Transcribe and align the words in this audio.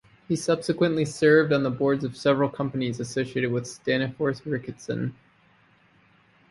He 0.27 0.35
subsequently 0.35 1.05
served 1.05 1.53
on 1.53 1.61
the 1.61 1.69
boards 1.69 2.03
of 2.03 2.17
several 2.17 2.49
companies 2.49 2.99
associated 2.99 3.51
with 3.51 3.67
Staniforth 3.67 4.43
Ricketson. 4.47 5.13